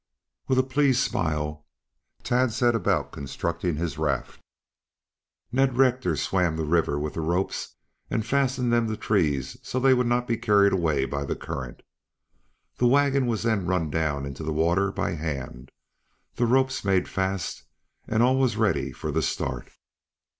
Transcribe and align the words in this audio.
With 0.47 0.57
a 0.57 0.63
pleased 0.63 0.99
smile, 0.99 1.67
Tad 2.23 2.51
set 2.51 2.73
about 2.73 3.11
constructing 3.11 3.75
his 3.75 3.99
raft. 3.99 4.41
Ned 5.51 5.77
Rector 5.77 6.15
swam 6.15 6.55
the 6.55 6.65
river 6.65 6.97
with 6.97 7.13
the 7.13 7.21
ropes, 7.21 7.75
and 8.09 8.25
fastened 8.25 8.73
them 8.73 8.87
to 8.87 8.97
trees 8.97 9.57
so 9.61 9.79
they 9.79 9.93
would 9.93 10.07
not 10.07 10.27
be 10.27 10.37
carried 10.37 10.73
away 10.73 11.05
by 11.05 11.23
the 11.23 11.35
current. 11.35 11.83
The 12.77 12.87
wagon 12.87 13.27
was 13.27 13.43
then 13.43 13.67
run 13.67 13.91
down 13.91 14.25
into 14.25 14.41
the 14.41 14.53
water 14.53 14.91
by 14.91 15.11
hand, 15.13 15.69
the 16.33 16.47
ropes 16.47 16.83
made 16.83 17.07
fast, 17.07 17.61
and 18.07 18.23
all 18.23 18.39
was 18.39 18.57
ready 18.57 18.91
for 18.91 19.11
the 19.11 19.21
start. 19.21 19.69